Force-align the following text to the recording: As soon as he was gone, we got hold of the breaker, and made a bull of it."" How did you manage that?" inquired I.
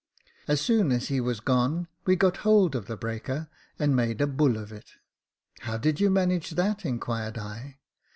As 0.47 0.59
soon 0.59 0.91
as 0.91 1.09
he 1.09 1.21
was 1.21 1.39
gone, 1.41 1.87
we 2.07 2.15
got 2.15 2.37
hold 2.37 2.75
of 2.75 2.87
the 2.87 2.97
breaker, 2.97 3.49
and 3.77 3.95
made 3.95 4.19
a 4.19 4.25
bull 4.25 4.57
of 4.57 4.71
it."" 4.71 4.93
How 5.67 5.77
did 5.77 5.99
you 5.99 6.09
manage 6.09 6.49
that?" 6.55 6.83
inquired 6.87 7.37
I. 7.37 7.77